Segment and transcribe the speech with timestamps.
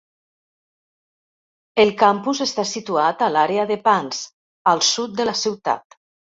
[1.83, 4.27] El campus està situat a l"àrea de Pance,
[4.75, 6.03] al sud de la ciutat.